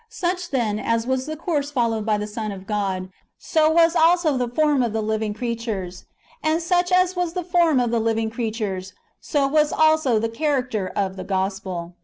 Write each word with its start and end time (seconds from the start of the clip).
Such, 0.09 0.49
then, 0.49 0.79
as 0.79 1.05
w^as 1.05 1.27
the 1.27 1.37
course 1.37 1.69
followed 1.69 2.07
by 2.07 2.17
the 2.17 2.25
Son 2.25 2.51
of 2.51 2.65
God, 2.65 3.09
so 3.37 3.69
was 3.69 3.95
also 3.95 4.35
the 4.35 4.47
form 4.47 4.81
of 4.81 4.93
the 4.93 5.01
living 5.03 5.31
creatures; 5.35 6.05
and 6.41 6.59
such 6.59 6.91
as 6.91 7.15
was 7.15 7.33
the 7.33 7.43
form 7.43 7.79
of 7.79 7.91
the 7.91 7.99
living 7.99 8.31
creatures, 8.31 8.93
so 9.19 9.47
was 9.47 9.71
also 9.71 10.17
the 10.17 10.27
charac 10.27 10.71
ter 10.71 10.87
of 10.95 11.17
the 11.17 11.23
Gospel. 11.23 11.93